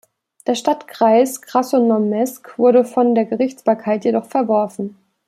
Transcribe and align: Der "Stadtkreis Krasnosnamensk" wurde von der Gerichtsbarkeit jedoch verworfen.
Der 0.47 0.55
"Stadtkreis 0.55 1.43
Krasnosnamensk" 1.43 2.57
wurde 2.57 2.85
von 2.85 3.13
der 3.13 3.25
Gerichtsbarkeit 3.25 4.03
jedoch 4.03 4.25
verworfen. 4.25 4.97